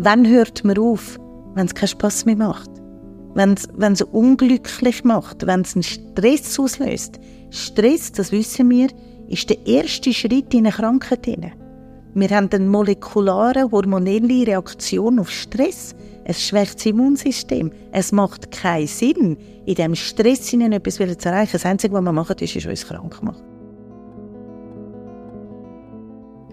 [0.00, 1.18] Wann hört man auf,
[1.56, 2.70] wenn es keinen Spass mehr macht?
[3.34, 7.18] Wenn es unglücklich macht, wenn es einen Stress auslöst.
[7.50, 8.90] Stress, das wissen wir,
[9.28, 11.26] ist der erste Schritt in eine Krankheit.
[12.14, 15.96] Wir haben eine molekulare, hormonelle Reaktion auf Stress.
[16.22, 17.72] Es schwächt das Immunsystem.
[17.90, 21.52] Es macht keinen Sinn, in diesem Stress etwas zu erreichen.
[21.54, 23.57] Das Einzige, was wir machen, ist, ist uns krank machen.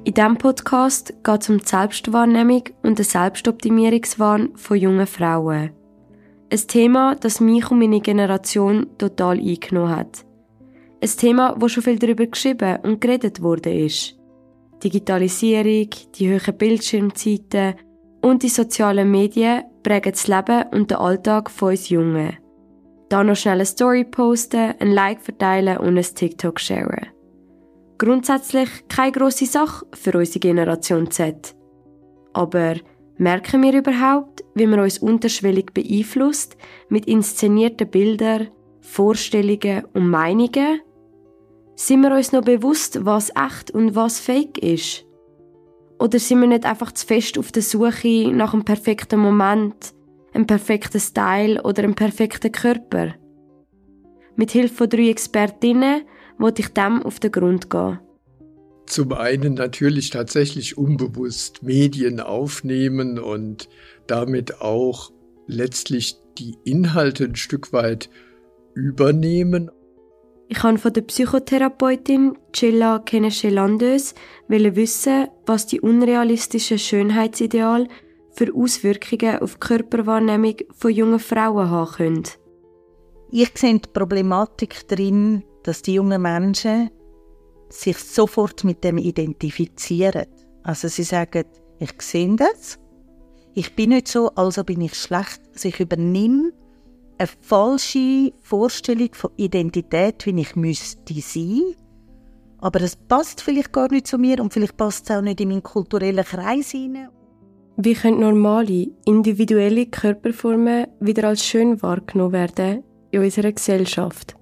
[0.06, 5.72] In diesem Podcast geht es um die Selbstwahrnehmung und den Selbstoptimierungswahn von jungen Frauen.
[6.52, 10.24] Ein Thema, das mich und meine Generation total eingenommen hat.
[11.02, 14.16] Ein Thema, wo schon viel darüber geschrieben und geredet wurde ist.
[14.84, 17.74] Digitalisierung, die hohen Bildschirmzeiten
[18.22, 22.38] und die sozialen Medien prägen das Leben und den Alltag von uns Jungen.
[23.10, 27.15] Da noch schnell eine Story posten, ein Like verteilen und ein TikTok sharen.
[27.98, 31.56] Grundsätzlich keine grosse Sache für unsere Generation Z.
[32.34, 32.76] Aber
[33.18, 36.58] merken wir überhaupt, wie man uns unterschwellig beeinflusst
[36.90, 38.50] mit inszenierten Bildern,
[38.82, 40.82] Vorstellungen und Meinungen?
[41.76, 45.06] Sind wir uns noch bewusst, was echt und was fake ist?
[46.00, 49.94] Oder sind wir nicht einfach zu fest auf der Suche nach einem perfekten Moment,
[50.34, 53.16] einem perfekten Style oder einem perfekten Körper?
[54.36, 56.02] Mit Hilfe von drei Expertinnen
[56.38, 58.00] wollte ich dem auf den Grund gehen.
[58.88, 63.68] Zum einen natürlich tatsächlich unbewusst Medien aufnehmen und
[64.08, 65.12] damit auch
[65.48, 68.10] letztlich die Inhalte ein Stück weit
[68.76, 69.72] übernehmen.
[70.48, 74.14] Ich habe von der Psychotherapeutin Cella Kenesche-Landeus
[74.48, 77.88] wissen, was die unrealistischen Schönheitsideale
[78.34, 82.24] für Auswirkungen auf die Körperwahrnehmung von jungen Frauen haben können.
[83.32, 86.92] Ich sehe die Problematik darin, dass die jungen Menschen
[87.70, 90.26] sich sofort mit dem identifizieren.
[90.64, 91.46] Also sie sagen,
[91.80, 92.80] ich sehe das,
[93.54, 95.42] ich bin nicht so, also bin ich schlecht.
[95.54, 96.52] Also ich übernehme
[97.18, 101.76] eine falsche Vorstellung von Identität, wie ich müsste sein.
[102.60, 105.50] Aber es passt vielleicht gar nicht zu mir und vielleicht passt es auch nicht in
[105.50, 107.10] meinen kulturellen Kreis hinein.
[107.78, 114.36] Wie können normale, individuelle Körperformen wieder als schön wahrgenommen werden in unserer Gesellschaft?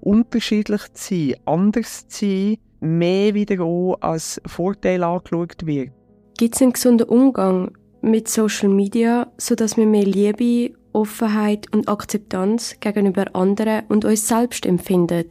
[0.00, 5.90] Unterschiedlich zu sein, anders zu sein, mehr wieder auch als Vorteil angeschaut wird.
[6.38, 12.76] Gibt es einen gesunden Umgang mit Social Media, sodass wir mehr Liebe, Offenheit und Akzeptanz
[12.80, 15.26] gegenüber anderen und uns selbst empfinden?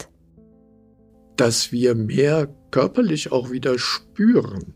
[1.35, 4.73] Dass wir mehr körperlich auch wieder spüren.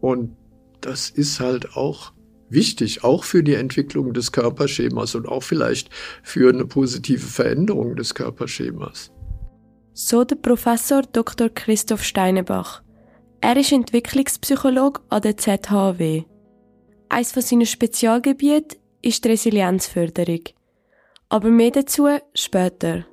[0.00, 0.36] Und
[0.80, 2.12] das ist halt auch
[2.48, 5.90] wichtig, auch für die Entwicklung des Körperschemas und auch vielleicht
[6.22, 9.10] für eine positive Veränderung des Körperschemas.
[9.98, 11.48] So der Professor Dr.
[11.48, 12.82] Christoph Steinebach.
[13.40, 16.24] Er ist Entwicklungspsychologe an der ZHW.
[17.08, 20.42] Eines von seinen Spezialgebieten ist die Resilienzförderung.
[21.30, 23.06] Aber mehr dazu später.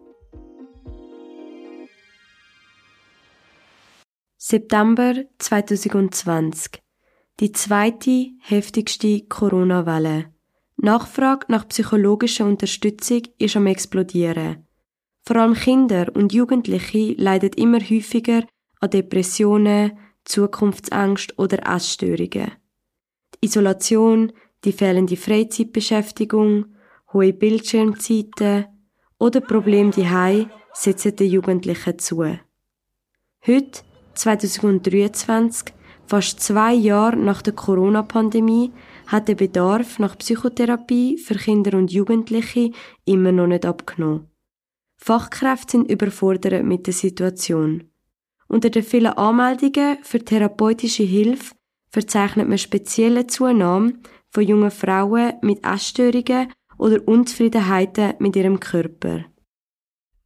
[4.35, 6.83] September 2020.
[7.39, 10.33] Die zweite, heftigste Corona-Welle.
[10.75, 14.67] Nachfrage nach psychologischer Unterstützung ist am explodieren.
[15.25, 18.43] Vor allem Kinder und Jugendliche leiden immer häufiger
[18.81, 22.51] an Depressionen, Zukunftsängste oder Essstörungen.
[23.35, 24.33] Die Isolation,
[24.65, 26.65] die fehlende Freizeitbeschäftigung,
[27.13, 28.65] hohe Bildschirmzeiten
[29.17, 32.25] oder Probleme die setzen den Jugendlichen zu.
[33.45, 33.81] Heute,
[34.15, 35.73] 2023,
[36.05, 38.73] fast zwei Jahre nach der Corona-Pandemie,
[39.07, 42.71] hat der Bedarf nach Psychotherapie für Kinder und Jugendliche
[43.05, 44.32] immer noch nicht abgenommen.
[45.03, 47.83] Fachkräfte sind überfordert mit der Situation.
[48.47, 51.53] Unter den vielen Anmeldungen für therapeutische Hilfe
[51.89, 53.95] verzeichnet man spezielle Zunahme
[54.29, 59.25] von jungen Frauen mit Essstörungen oder Unzufriedenheiten mit ihrem Körper.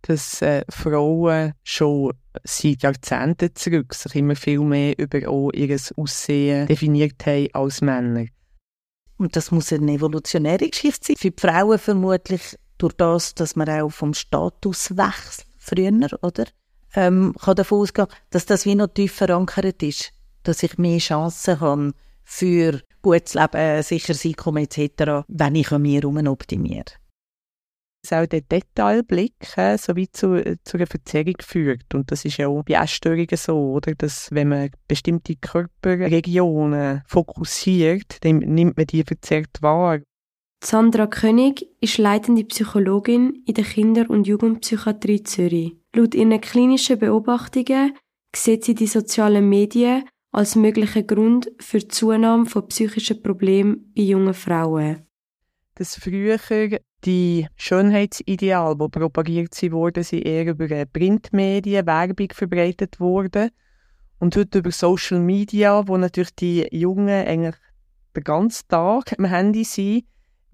[0.04, 5.18] Dass äh, Frauen schon seit Jahrzehnten zurück sich immer viel mehr über
[5.56, 8.28] ihr Aussehen definiert haben als Männer.
[9.18, 11.16] Und das muss eine evolutionäre Geschichte sein.
[11.18, 16.46] Für die Frauen vermutlich durch das, dass man auch vom Statuswechsel früher, oder?
[16.96, 20.12] Ähm, kann davon ausgehen, dass das wie noch tief verankert ist,
[20.44, 21.94] dass ich mehr Chancen habe
[22.24, 26.86] für gutes Leben, sicheres Einkommen etc., wenn ich an mir herum optimiere.
[28.10, 31.94] Auch der Detailblick äh, so zu, zu einer Verzerrung führt.
[31.94, 33.96] Und das ist ja auch bei Essstörungen so, oder?
[33.96, 40.00] Dass wenn man bestimmte Körperregionen fokussiert, dann nimmt man die verzerrt wahr.
[40.64, 45.76] Sandra König ist leitende Psychologin in der Kinder- und Jugendpsychiatrie Zürich.
[45.94, 47.94] Laut ihren klinischen Beobachtungen
[48.36, 54.04] sieht sie die sozialen Medien als möglicher Grund für die Zunahme von psychischen Problemen bei
[54.04, 55.06] jungen Frauen.
[55.76, 56.40] Dass früher
[57.06, 63.52] die Schönheitsideale, die propagiert wurden, sind eher über Printmedien, Werbung verbreitet wurden.
[64.20, 67.56] Und heute über Social Media, wo natürlich die Jungen eigentlich
[68.16, 70.06] den ganzen Tag am Handy sind,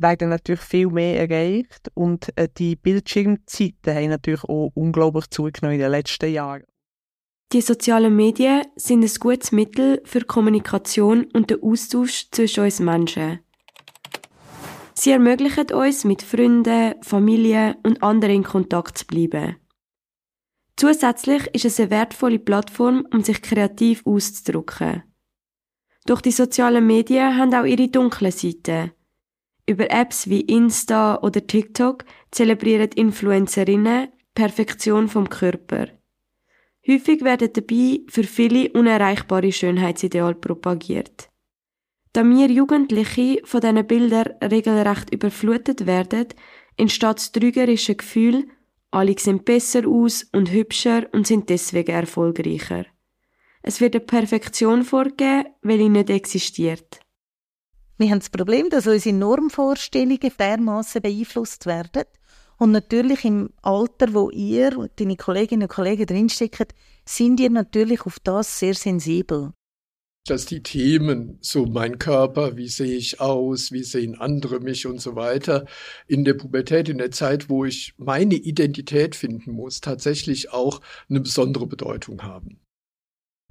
[0.03, 1.89] werden natürlich viel mehr erreicht.
[1.95, 6.63] Und äh, die Bildschirmzeiten haben natürlich auch unglaublich zugenommen in den letzten Jahren.
[7.51, 13.39] Die sozialen Medien sind ein gutes Mittel für Kommunikation und den Austausch zwischen uns Menschen.
[14.95, 19.55] Sie ermöglichen uns, mit Freunden, Familie und anderen in Kontakt zu bleiben.
[20.75, 25.03] Zusätzlich ist es eine wertvolle Plattform, um sich kreativ auszudrücken.
[26.05, 28.91] Doch die sozialen Medien haben auch ihre dunklen Seiten.
[29.65, 35.87] Über Apps wie Insta oder TikTok zelebrieren Influencerinnen Perfektion vom Körper.
[36.85, 41.29] Häufig werden dabei für viele unerreichbare Schönheitsideale propagiert.
[42.11, 46.27] Da wir Jugendliche von diesen Bildern regelrecht überflutet werden,
[46.75, 48.47] entsteht das trügerische Gefühl,
[48.91, 52.85] alle sehen besser aus und hübscher und sind deswegen erfolgreicher.
[53.61, 57.02] Es wird eine Perfektion vorgegeben, welche nicht existiert.
[57.97, 62.03] Wir haben das Problem, dass unsere Normvorstellungen dermaßen beeinflusst werden.
[62.57, 66.67] Und natürlich im Alter, wo ihr und deine Kolleginnen und Kollegen drinstecken,
[67.05, 69.53] sind ihr natürlich auf das sehr sensibel.
[70.25, 75.01] Dass die Themen, so mein Körper, wie sehe ich aus, wie sehen andere mich und
[75.01, 75.65] so weiter,
[76.07, 80.79] in der Pubertät, in der Zeit, wo ich meine Identität finden muss, tatsächlich auch
[81.09, 82.61] eine besondere Bedeutung haben.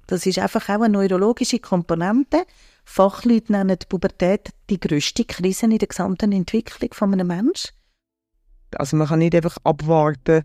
[0.07, 2.45] Das ist einfach auch eine neurologische Komponente.
[2.83, 7.71] Fachleute nennen die Pubertät die grösste Krise in der gesamten Entwicklung von einem Menschen.
[8.75, 10.43] Also man kann nicht einfach abwarten,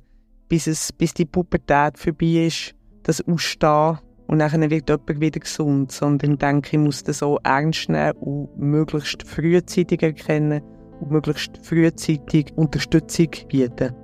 [0.49, 3.99] bis, es, bis die Pubertät vorbei ist, das Ausstehen
[4.29, 8.12] und dann wird jemand wieder gesund, sondern ich denke, ich muss das so ernst nehmen
[8.19, 10.62] und möglichst frühzeitig erkennen
[11.00, 13.94] und möglichst frühzeitig Unterstützung bieten.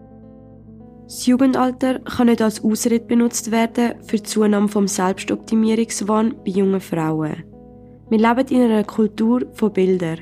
[1.04, 6.80] Das Jugendalter kann nicht als Ausrede benutzt werden für die Zunahme vom Selbstoptimierungswahn bei jungen
[6.80, 7.53] Frauen.
[8.14, 10.20] Wir leben in einer Kultur von Bildern,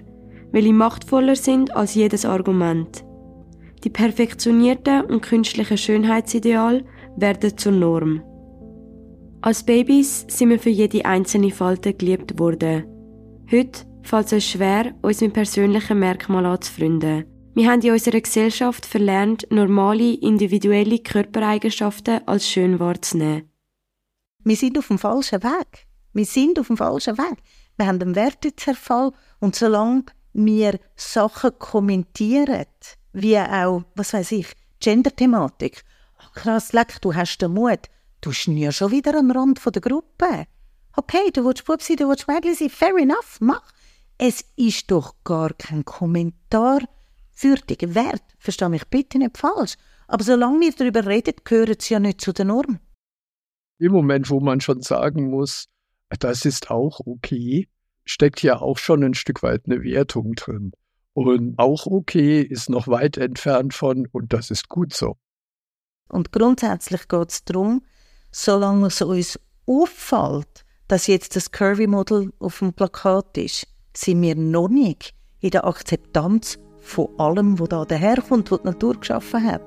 [0.50, 3.04] welche machtvoller sind als jedes Argument.
[3.84, 6.86] Die perfektionierten und künstlichen Schönheitsideale
[7.18, 8.22] werden zur Norm.
[9.42, 12.86] Als Babys sind wir für jede einzelne Falte geliebt worden.
[13.50, 17.26] Heute fällt es uns schwer, uns mit persönlichen Merkmalen anzufreunden.
[17.54, 23.50] Wir haben in unserer Gesellschaft verlernt, normale, individuelle Körpereigenschaften als schön wahrzunehmen.
[24.44, 25.86] Wir sind auf dem falschen Weg.
[26.14, 27.36] Wir sind auf dem falschen Weg.
[27.76, 32.66] Wir haben einen Wertezerfall und solange wir Sachen kommentieren,
[33.12, 34.48] wie auch, was weiß ich,
[34.80, 35.84] Gender-Thematik,
[36.18, 37.88] oh, krass, leck, du hast den Mut,
[38.20, 40.46] du schnürst schon wieder am Rand der Gruppe.
[40.96, 43.62] Okay, du willst Bub sein, du willst Mädchen sein, fair enough, mach.
[44.18, 46.80] Es ist doch gar kein Kommentar
[47.40, 48.22] würdigen Wert.
[48.38, 49.76] Verstehe mich bitte nicht falsch.
[50.06, 52.78] Aber solange wir darüber reden, gehören sie ja nicht zu der Norm.
[53.78, 55.68] Im Moment, wo man schon sagen muss,
[56.18, 57.68] das ist auch okay,
[58.04, 60.72] steckt ja auch schon ein Stück weit eine Wertung drin.
[61.14, 65.16] Und auch okay ist noch weit entfernt von, und das ist gut so.
[66.08, 67.82] Und grundsätzlich geht es darum,
[68.30, 73.66] solange es uns auffällt, dass jetzt das Curvy-Model auf dem Plakat ist,
[73.96, 78.98] sind wir noch nicht in der Akzeptanz von allem, was da daherkommt, was die Natur
[78.98, 79.62] geschaffen hat.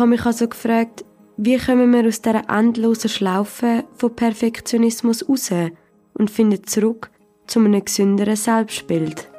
[0.00, 1.04] Habe mich also gefragt,
[1.36, 5.50] wie kommen wir aus dieser endlosen Schlaufe von Perfektionismus raus
[6.14, 7.10] und finden zurück
[7.46, 9.30] zu einem gesünderen Selbstbild?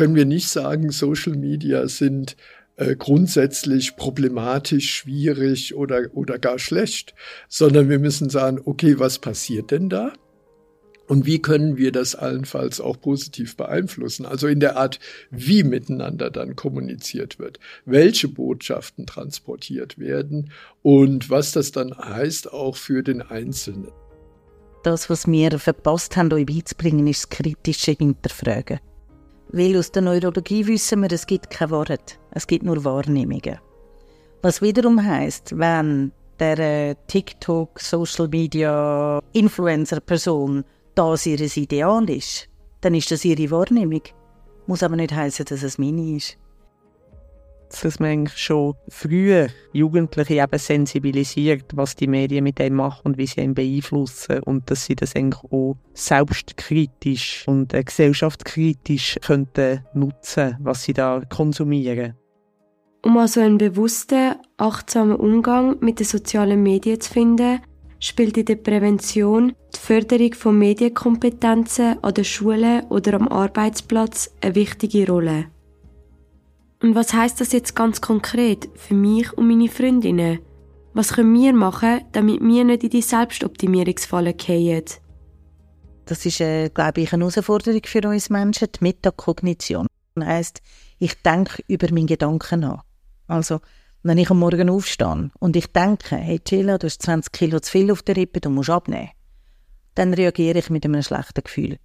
[0.00, 2.34] können wir nicht sagen, Social Media sind
[2.76, 7.14] äh, grundsätzlich problematisch, schwierig oder, oder gar schlecht,
[7.50, 10.14] sondern wir müssen sagen, okay, was passiert denn da?
[11.10, 14.26] Und wie können wir das allenfalls auch positiv beeinflussen?
[14.26, 15.00] Also in der Art,
[15.32, 20.52] wie miteinander dann kommuniziert wird, welche Botschaften transportiert werden
[20.82, 23.90] und was das dann heißt auch für den Einzelnen.
[24.84, 28.78] Das, was wir verpasst haben, euch beizubringen, ist das kritische Hinterfragen.
[29.48, 33.58] Weil aus der Neurologie wissen wir, es gibt kein Wort, es gibt nur Wahrnehmungen.
[34.42, 40.64] Was wiederum heißt, wenn der äh, TikTok, Social Media, Influencer-Person
[40.94, 42.48] das ihr Ideal ist,
[42.80, 44.02] dann ist das ihre Wahrnehmung.
[44.66, 46.36] Muss aber nicht heißen, dass es meine ist.
[47.82, 53.18] dass man eigentlich schon früher Jugendliche eben sensibilisiert, was die Medien mit dem machen und
[53.18, 59.84] wie sie ihn beeinflussen und dass sie das eigentlich auch selbstkritisch und äh, gesellschaftskritisch könnten
[59.94, 62.14] nutzen, was sie da konsumieren.
[63.02, 67.60] Um also einen bewussten, achtsamen Umgang mit den sozialen Medien zu finden,
[68.00, 74.54] spielt in der Prävention die Förderung von Medienkompetenzen an der Schule oder am Arbeitsplatz eine
[74.54, 75.46] wichtige Rolle.
[76.82, 80.40] Und was heißt das jetzt ganz konkret für mich und meine Freundinnen?
[80.94, 84.84] Was können wir machen, damit wir nicht in die Selbstoptimierungsfalle fallen?
[86.06, 89.86] Das ist, äh, glaube ich, eine Herausforderung für uns Menschen, die Metakognition.
[90.16, 90.62] Das heisst,
[90.98, 92.82] ich denke über meine Gedanken nach.
[93.28, 93.60] Also,
[94.02, 97.70] wenn ich am Morgen aufstehe und ich denke, hey Chilla, du hast 20 Kilo zu
[97.70, 99.10] viel auf der Rippe, du musst abnehmen,
[99.94, 101.78] dann reagiere ich mit einem schlechten Gefühl.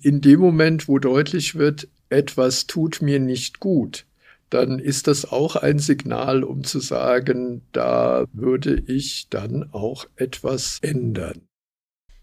[0.00, 4.06] In dem Moment, wo deutlich wird, etwas tut mir nicht gut,
[4.50, 10.78] dann ist das auch ein Signal, um zu sagen, da würde ich dann auch etwas
[10.82, 11.42] ändern.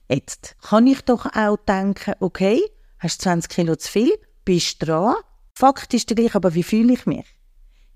[0.10, 2.62] Jetzt kann ich doch auch denken, okay,
[3.00, 4.12] hast 20 Kilo zu viel,
[4.46, 5.16] bist dran,
[5.54, 7.26] Fakt ist gleich, aber wie fühle ich mich?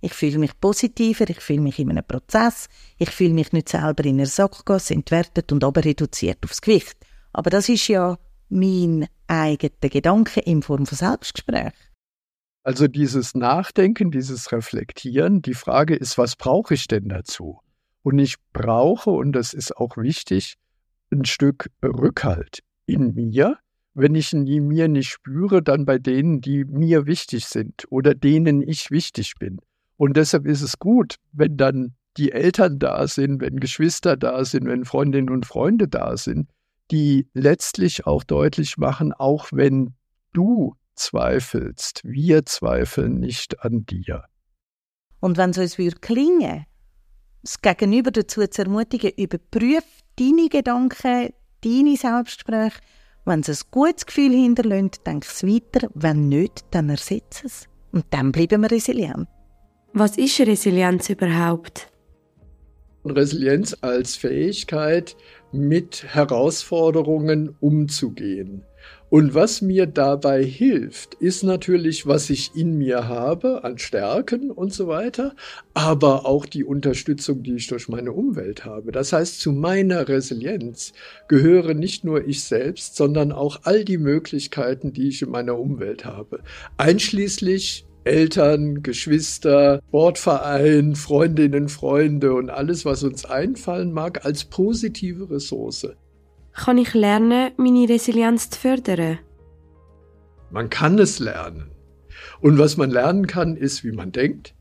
[0.05, 2.69] Ich fühle mich positiver, ich fühle mich in einem Prozess,
[2.99, 6.95] ich fühle mich nicht selber in einer Sackgasse entwertet und aber reduziert aufs Gewicht.
[7.33, 8.15] Aber das ist ja
[8.49, 11.73] mein eigener Gedanke in Form von Selbstgespräch.
[12.61, 17.61] Also dieses Nachdenken, dieses Reflektieren, die Frage ist, was brauche ich denn dazu?
[18.03, 20.57] Und ich brauche, und das ist auch wichtig,
[21.11, 23.57] ein Stück Rückhalt in mir.
[23.95, 28.13] Wenn ich ihn in mir nicht spüre, dann bei denen, die mir wichtig sind oder
[28.13, 29.61] denen ich wichtig bin.
[29.97, 34.67] Und deshalb ist es gut, wenn dann die Eltern da sind, wenn Geschwister da sind,
[34.67, 36.49] wenn Freundinnen und Freunde da sind,
[36.91, 39.95] die letztlich auch deutlich machen, auch wenn
[40.33, 44.25] du zweifelst, wir zweifeln nicht an dir.
[45.19, 46.65] Und wenn es uns würde klingen,
[47.41, 49.83] das Gegenüber dazu zu ermutigen, überprüf
[50.17, 51.33] deine Gedanken,
[51.63, 52.79] deine Selbstgespräche.
[53.25, 55.89] Wenn es ein gutes Gefühl hinterlässt, denk es weiter.
[55.95, 57.67] Wenn nicht, dann ersetze es.
[57.91, 59.27] Und dann bleiben wir resilient.
[59.97, 61.87] Was ist Resilienz überhaupt?
[63.05, 65.15] Resilienz als Fähigkeit,
[65.53, 68.63] mit Herausforderungen umzugehen.
[69.09, 74.73] Und was mir dabei hilft, ist natürlich, was ich in mir habe an Stärken und
[74.73, 75.33] so weiter,
[75.73, 78.91] aber auch die Unterstützung, die ich durch meine Umwelt habe.
[78.91, 80.91] Das heißt, zu meiner Resilienz
[81.29, 86.03] gehören nicht nur ich selbst, sondern auch all die Möglichkeiten, die ich in meiner Umwelt
[86.03, 86.41] habe,
[86.75, 95.87] einschließlich Eltern, Geschwister, Sportverein, Freundinnen, Freunde und alles, was uns einfallen mag, als positive Ressource.
[96.53, 99.19] Kann ich lernen, meine Resilienz zu fördern?
[100.51, 101.71] Man kann es lernen.
[102.39, 104.55] Und was man lernen kann, ist, wie man denkt.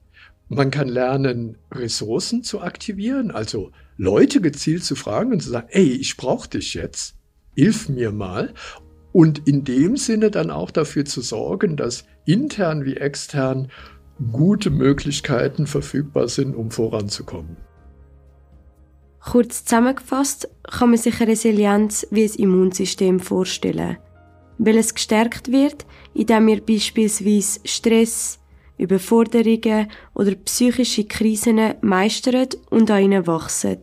[0.49, 5.89] Man kann lernen, Ressourcen zu aktivieren, also Leute gezielt zu fragen und zu sagen, ey,
[5.89, 7.17] ich brauche dich jetzt,
[7.55, 8.55] hilf mir mal
[9.14, 13.71] und in dem Sinne dann auch dafür zu sorgen, dass intern wie extern
[14.33, 17.56] gute Möglichkeiten verfügbar sind, um voranzukommen.
[19.21, 23.99] Kurz zusammengefasst kann man sich Resilienz wie ein Immunsystem vorstellen,
[24.59, 28.40] weil es gestärkt wird, indem wir beispielsweise Stress,
[28.78, 33.78] Überforderungen oder psychische Krisen meistern und an ihnen wachsen.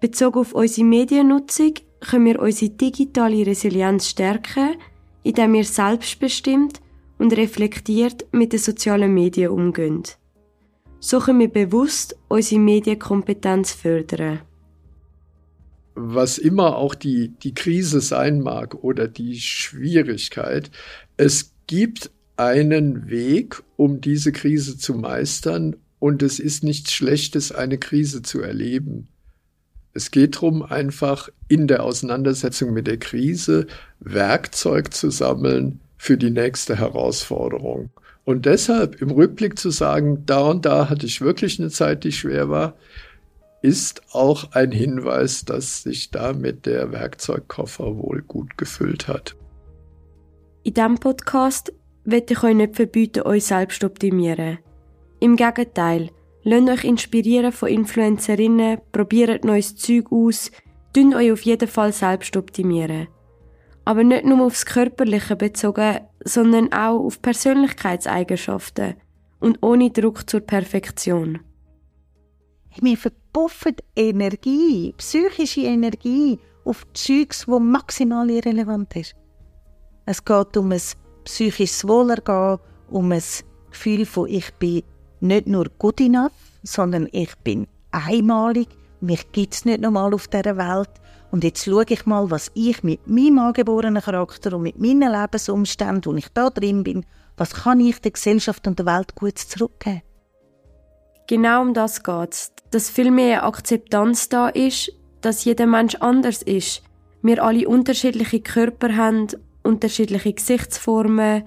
[0.00, 1.74] Bezogen auf unsere Mediennutzung
[2.08, 4.76] können wir unsere digitale Resilienz stärken,
[5.22, 6.80] indem wir selbstbestimmt
[7.18, 10.02] und reflektiert mit den sozialen Medien umgehen.
[10.98, 14.40] So können wir bewusst unsere Medienkompetenz fördern.
[15.94, 20.70] Was immer auch die, die Krise sein mag oder die Schwierigkeit,
[21.16, 27.78] es gibt einen Weg, um diese Krise zu meistern und es ist nichts Schlechtes, eine
[27.78, 29.08] Krise zu erleben.
[29.94, 33.66] Es geht darum, einfach in der Auseinandersetzung mit der Krise
[34.00, 37.90] Werkzeug zu sammeln für die nächste Herausforderung.
[38.24, 42.12] Und deshalb im Rückblick zu sagen, da und da hatte ich wirklich eine Zeit, die
[42.12, 42.74] schwer war,
[43.62, 49.36] ist auch ein Hinweis, dass sich damit der Werkzeugkoffer wohl gut gefüllt hat.
[50.64, 51.72] In diesem Podcast
[52.04, 54.58] will ich euch nicht verbieten, euch selbst zu optimieren.
[55.20, 56.10] Im Gegenteil,
[56.44, 60.50] Lasst euch inspirieren von Influencerinnen, probiert neues Zeug aus,
[60.92, 63.08] tun euch auf jeden Fall selbst optimieren.
[63.84, 68.94] Aber nicht nur aufs Körperliche bezogen, sondern auch auf Persönlichkeitseigenschaften
[69.40, 71.40] und ohne Druck zur Perfektion.
[72.80, 79.14] Wir verpuffen Energie, psychische Energie auf Zeugs, wo maximal irrelevant ist.
[80.06, 80.80] Es geht um ein
[81.24, 82.58] psychisches Wohlergehen,
[82.90, 83.22] um ein
[83.70, 84.82] Gefühl von ich bin
[85.22, 88.68] nicht nur good enough, sondern ich bin einmalig.
[89.00, 90.90] Mich gibt es nicht nochmal auf dieser Welt.
[91.30, 96.12] Und jetzt schaue ich mal, was ich mit meinem angeborenen Charakter und mit meinen Lebensumständen,
[96.12, 100.02] wo ich da drin bin, was kann ich der Gesellschaft und der Welt gut zurückgeben.
[101.26, 102.52] Genau um das geht es.
[102.70, 106.82] Dass viel mehr Akzeptanz da ist, dass jeder Mensch anders ist.
[107.22, 109.28] Wir alle unterschiedliche Körper haben,
[109.62, 111.44] unterschiedliche Gesichtsformen,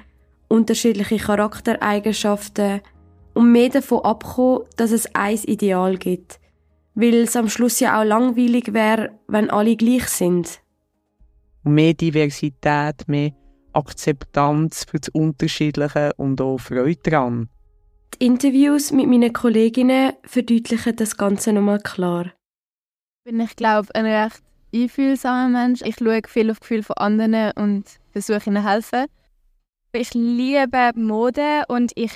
[0.47, 2.81] unterschiedliche Charaktereigenschaften
[3.35, 6.39] und mehr davon abkommen, dass es ein Ideal gibt.
[6.95, 10.61] Weil es am Schluss ja auch langweilig wäre, wenn alle gleich sind.
[11.63, 13.31] Mehr Diversität, mehr
[13.73, 17.49] Akzeptanz für das Unterschiedliche und auch Freude daran.
[18.13, 22.31] Die Interviews mit meinen Kolleginnen verdeutlichen das Ganze nochmal klar.
[23.25, 24.41] Bin ich glaube ein recht
[24.73, 25.81] einfühlsamer Mensch.
[25.83, 29.07] Ich schaue viel auf Gefühle von anderen und versuche ihnen helfen.
[29.91, 32.11] Ich liebe Mode und ich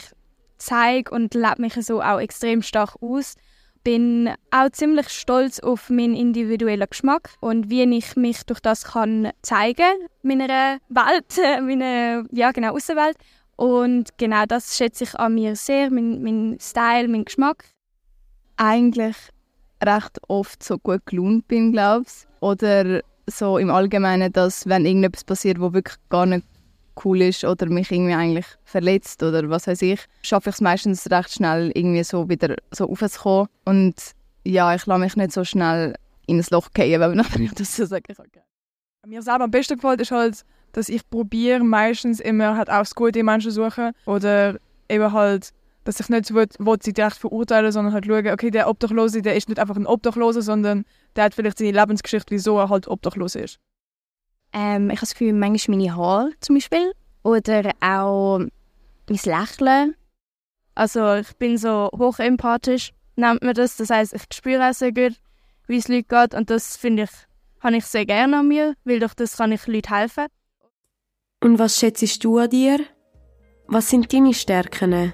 [0.60, 3.36] zeige und lebe mich so auch extrem stark aus.
[3.84, 9.32] Bin auch ziemlich stolz auf meinen individuellen Geschmack und wie ich mich durch das kann
[9.42, 13.18] zeigen meiner Welt, meiner ja genau Außenwelt.
[13.56, 17.66] Und genau das schätze ich an mir sehr, mein, mein Style, mein Geschmack.
[18.58, 19.16] Eigentlich
[19.84, 22.42] recht oft so gut gelaunt bin, glaube ich.
[22.42, 26.46] Oder so im Allgemeinen, dass wenn irgendetwas passiert, wo wirklich gar nicht
[27.04, 31.10] cool ist oder mich irgendwie eigentlich verletzt oder was weiß ich, schaffe ich es meistens
[31.10, 33.48] recht schnell irgendwie so wieder so aufzukommen.
[33.66, 33.96] Und
[34.44, 35.96] ja, ich lasse mich nicht so schnell
[36.28, 38.26] in ein Loch fallen, wenn ich das so sagen kann.
[39.08, 42.94] Mir selber am besten gefällt ist halt, dass ich probiere meistens immer halt auch das
[42.94, 45.52] Gute in Menschen suchen oder eben halt
[45.90, 46.48] dass ich nicht so will,
[46.82, 50.44] sie direkt verurteilen, sondern halt schauen, okay, der Obdachlose, der ist nicht einfach ein Obdachloser,
[50.44, 53.60] sondern der hat vielleicht seine Lebensgeschichte, wieso er halt obdachlos ist.
[54.54, 59.96] Ähm, ich habe das Gefühl, manchmal meine Haare zum Beispiel oder auch mein Lächeln.
[60.76, 63.78] Also ich bin so hochempathisch, nennt man das.
[63.78, 65.14] Das heißt, ich spüre auch sehr gut,
[65.68, 67.10] wie es Leuten geht und das finde ich,
[67.62, 70.28] habe ich sehr gerne an mir, weil durch das kann ich Leuten helfen.
[71.42, 72.80] Und was schätzt du an dir?
[73.68, 75.14] Was sind deine Stärken?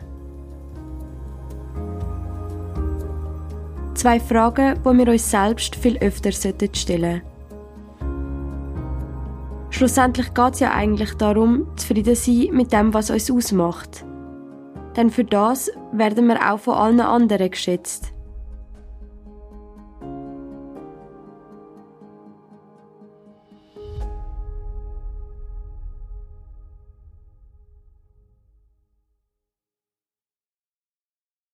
[3.96, 7.35] Zwei Fragen, die wir uns selbst viel öfter stellen sollten.
[9.76, 14.06] Schlussendlich geht es ja eigentlich darum, zufrieden zu sein mit dem, was uns ausmacht.
[14.96, 18.14] Denn für das werden wir auch von allen anderen geschätzt.